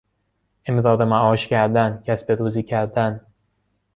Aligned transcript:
امرار 0.65 1.05
معاش 1.05 1.47
کردن، 1.47 2.03
کسب 2.07 2.31
روزی 2.31 2.63
کردن 2.63 3.21